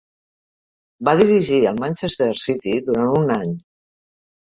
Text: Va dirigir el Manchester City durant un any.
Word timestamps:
Va 1.09 1.13
dirigir 1.19 1.61
el 1.73 1.79
Manchester 1.85 2.31
City 2.49 2.77
durant 2.91 3.17
un 3.23 3.33
any. 3.41 3.57